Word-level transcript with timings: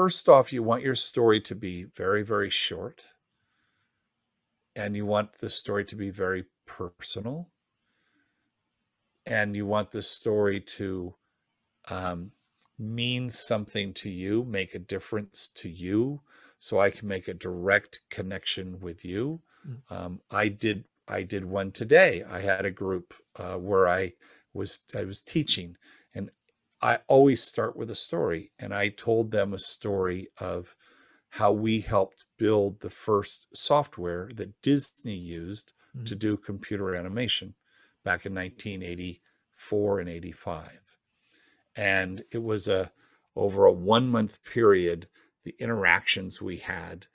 first 0.00 0.30
off, 0.30 0.50
you 0.50 0.62
want 0.62 0.82
your 0.82 0.94
story 0.94 1.38
to 1.42 1.54
be 1.54 1.84
very, 1.94 2.22
very 2.22 2.48
short. 2.48 3.04
And 4.74 4.96
you 4.96 5.04
want 5.04 5.34
the 5.34 5.50
story 5.50 5.84
to 5.84 5.94
be 5.94 6.08
very 6.08 6.44
personal. 6.64 7.50
And 9.26 9.54
you 9.54 9.66
want 9.66 9.90
the 9.90 10.00
story 10.00 10.58
to 10.78 11.14
um, 11.90 12.32
mean 12.78 13.28
something 13.28 13.92
to 13.92 14.08
you, 14.08 14.42
make 14.44 14.74
a 14.74 14.78
difference 14.78 15.48
to 15.56 15.68
you, 15.68 16.22
so 16.58 16.80
I 16.80 16.88
can 16.88 17.06
make 17.06 17.28
a 17.28 17.34
direct 17.34 18.00
connection 18.08 18.80
with 18.80 19.04
you. 19.04 19.42
Mm. 19.68 19.96
Um, 19.96 20.20
I 20.30 20.48
did 20.48 20.84
I 21.08 21.24
did 21.24 21.44
one 21.44 21.72
today. 21.72 22.24
I 22.26 22.40
had 22.40 22.64
a 22.64 22.70
group 22.70 23.12
uh, 23.36 23.58
where 23.58 23.86
I 23.86 24.14
was 24.54 24.80
I 24.96 25.04
was 25.04 25.20
teaching, 25.20 25.76
I 26.82 27.00
always 27.08 27.42
start 27.42 27.76
with 27.76 27.90
a 27.90 27.94
story. 27.94 28.52
And 28.58 28.74
I 28.74 28.88
told 28.88 29.30
them 29.30 29.52
a 29.52 29.58
story 29.58 30.28
of 30.38 30.74
how 31.30 31.52
we 31.52 31.80
helped 31.80 32.24
build 32.38 32.80
the 32.80 32.90
first 32.90 33.48
software 33.54 34.30
that 34.34 34.60
Disney 34.62 35.16
used 35.16 35.72
Mm. 35.96 36.06
to 36.06 36.14
do 36.14 36.36
computer 36.36 36.94
animation 36.94 37.56
back 38.04 38.24
in 38.24 38.32
1984 38.32 39.98
and 39.98 40.08
85. 40.08 40.80
And 41.74 42.24
it 42.30 42.38
was 42.38 42.68
a 42.68 42.92
over 43.34 43.64
a 43.64 43.72
one 43.72 44.08
month 44.08 44.42
period, 44.44 45.08
the 45.44 45.56
interactions 45.58 46.40
we 46.40 46.58
had, 46.58 47.08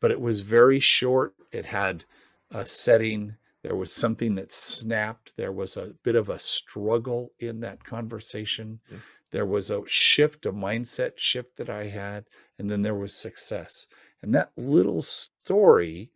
but 0.00 0.10
it 0.10 0.20
was 0.20 0.40
very 0.40 0.80
short. 0.80 1.34
It 1.50 1.66
had 1.66 2.04
a 2.50 2.64
setting. 2.64 3.36
There 3.62 3.76
was 3.76 3.92
something 3.92 4.34
that 4.34 4.50
snapped. 4.50 5.36
There 5.36 5.52
was 5.52 5.76
a 5.76 5.94
bit 6.02 6.16
of 6.16 6.28
a 6.28 6.38
struggle 6.38 7.32
in 7.38 7.60
that 7.60 7.84
conversation. 7.84 8.80
Yes. 8.90 9.00
There 9.30 9.46
was 9.46 9.70
a 9.70 9.86
shift, 9.86 10.46
a 10.46 10.52
mindset 10.52 11.16
shift 11.16 11.56
that 11.56 11.70
I 11.70 11.84
had, 11.84 12.26
and 12.58 12.70
then 12.70 12.82
there 12.82 12.94
was 12.94 13.14
success. 13.14 13.86
And 14.20 14.34
that 14.34 14.52
little 14.56 15.00
story 15.00 16.10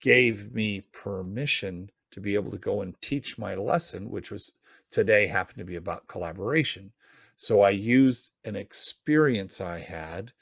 gave 0.00 0.52
me 0.52 0.82
permission 0.92 1.90
to 2.10 2.20
be 2.20 2.34
able 2.34 2.50
to 2.50 2.58
go 2.58 2.80
and 2.80 3.00
teach 3.00 3.38
my 3.38 3.54
lesson, 3.54 4.10
which 4.10 4.30
was 4.30 4.52
today 4.90 5.26
happened 5.26 5.58
to 5.58 5.64
be 5.64 5.76
about 5.76 6.06
collaboration. 6.06 6.92
So 7.36 7.60
I 7.60 7.70
used 7.70 8.30
an 8.44 8.56
experience 8.56 9.60
I 9.60 9.80
had 9.80 10.32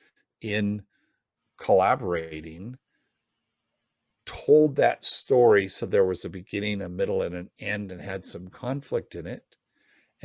in 0.40 0.84
collaborating, 1.58 2.78
told 4.26 4.76
that 4.76 5.04
story 5.04 5.68
so 5.68 5.86
there 5.86 6.04
was 6.04 6.24
a 6.24 6.30
beginning, 6.30 6.82
a 6.82 6.88
middle, 6.88 7.22
and 7.22 7.34
an 7.34 7.50
end, 7.58 7.92
and 7.92 8.00
had 8.00 8.26
some 8.26 8.48
conflict 8.48 9.14
in 9.14 9.26
it. 9.26 9.44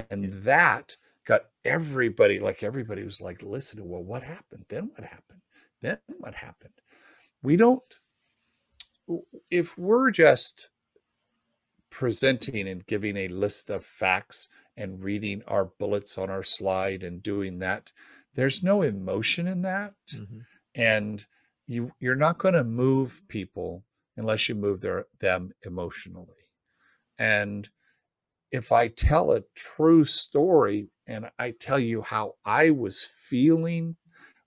And 0.09 0.33
that 0.43 0.95
got 1.25 1.45
everybody, 1.65 2.39
like 2.39 2.63
everybody 2.63 3.03
was 3.03 3.21
like, 3.21 3.43
listening, 3.43 3.87
well, 3.89 4.03
what 4.03 4.23
happened? 4.23 4.65
Then 4.69 4.91
what 4.95 5.05
happened? 5.07 5.41
Then 5.81 5.99
what 6.19 6.35
happened? 6.35 6.73
We 7.43 7.57
don't, 7.57 7.83
if 9.49 9.77
we're 9.77 10.11
just 10.11 10.69
presenting 11.91 12.67
and 12.67 12.85
giving 12.85 13.17
a 13.17 13.27
list 13.27 13.69
of 13.69 13.83
facts 13.83 14.49
and 14.77 15.03
reading 15.03 15.41
our 15.47 15.65
bullets 15.65 16.17
on 16.17 16.29
our 16.29 16.43
slide 16.43 17.03
and 17.03 17.21
doing 17.23 17.59
that, 17.59 17.91
there's 18.35 18.63
no 18.63 18.81
emotion 18.81 19.47
in 19.47 19.61
that. 19.63 19.93
Mhm. 20.13 20.45
And 20.75 21.25
you 21.67 21.91
you're 21.99 22.15
not 22.15 22.37
going 22.37 22.53
to 22.53 22.63
move 22.63 23.21
people 23.27 23.83
unless 24.19 24.47
you 24.49 24.55
move 24.55 24.81
their 24.81 25.07
them 25.19 25.51
emotionally. 25.65 26.35
And 27.17 27.67
if 28.51 28.71
I 28.71 28.89
tell 28.89 29.31
a 29.31 29.43
true 29.55 30.05
story 30.05 30.89
and 31.07 31.29
I 31.39 31.51
tell 31.51 31.79
you 31.79 32.01
how 32.01 32.33
I 32.45 32.69
was 32.71 33.03
feeling 33.03 33.95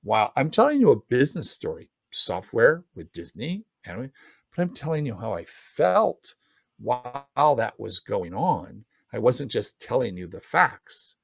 while 0.02 0.32
I'm 0.36 0.50
telling 0.50 0.80
you 0.80 0.90
a 0.90 1.02
business 1.08 1.50
story, 1.50 1.90
software 2.10 2.84
with 2.94 3.12
Disney, 3.12 3.64
but 3.84 4.10
I'm 4.58 4.70
telling 4.70 5.06
you 5.06 5.14
how 5.14 5.32
I 5.32 5.44
felt 5.46 6.34
while 6.78 7.54
that 7.56 7.78
was 7.78 8.00
going 8.00 8.34
on. 8.34 8.84
I 9.12 9.18
wasn't 9.18 9.50
just 9.50 9.80
telling 9.80 10.16
you 10.16 10.26
the 10.26 10.40
facts. 10.40 11.16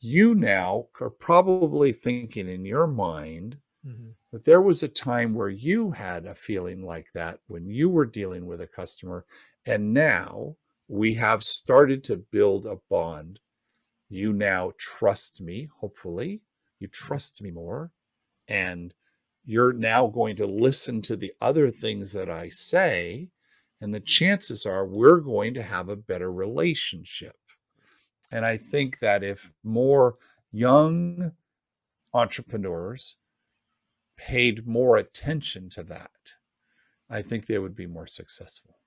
You 0.00 0.34
now 0.34 0.88
are 1.00 1.10
probably 1.10 1.92
thinking 1.92 2.48
in 2.48 2.64
your 2.64 2.86
mind 2.86 3.56
Mhm. 3.86 4.14
that 4.32 4.44
there 4.44 4.62
was 4.62 4.82
a 4.82 4.88
time 4.88 5.34
where 5.34 5.48
you 5.48 5.90
had 5.92 6.26
a 6.26 6.34
feeling 6.34 6.84
like 6.84 7.12
that 7.12 7.40
when 7.46 7.66
you 7.66 7.88
were 7.88 8.06
dealing 8.06 8.46
with 8.46 8.60
a 8.60 8.66
customer. 8.66 9.26
And 9.66 9.92
now 9.94 10.56
we 10.88 11.14
have 11.14 11.44
started 11.44 12.02
to 12.04 12.16
build 12.16 12.66
a 12.66 12.76
bond. 12.88 13.40
You 14.08 14.32
now 14.32 14.72
trust 14.78 15.40
me, 15.42 15.66
hopefully. 15.80 16.42
You 16.80 16.88
trust 16.88 17.42
me 17.42 17.50
more. 17.50 17.92
And 18.48 18.94
you're 19.44 19.72
now 19.74 20.08
going 20.08 20.36
to 20.36 20.46
listen 20.46 21.02
to 21.02 21.16
the 21.16 21.34
other 21.40 21.70
things 21.70 22.12
that 22.12 22.30
I 22.30 22.48
say. 22.50 23.30
And 23.80 23.94
the 23.94 24.00
chances 24.00 24.66
are 24.66 24.86
we're 24.86 25.20
going 25.20 25.54
to 25.54 25.62
have 25.62 25.88
a 25.88 25.96
better 25.96 26.32
relationship. 26.32 27.36
And 28.30 28.44
I 28.44 28.56
think 28.58 28.98
that 29.00 29.22
if 29.24 29.52
more 29.62 30.18
young 30.52 31.32
entrepreneurs 32.14 33.18
paid 34.16 34.66
more 34.66 34.96
attention 34.96 35.68
to 35.70 35.82
that, 35.84 36.10
I 37.10 37.22
think 37.22 37.46
they 37.46 37.58
would 37.58 37.76
be 37.76 37.86
more 37.86 38.06
successful. 38.06 38.78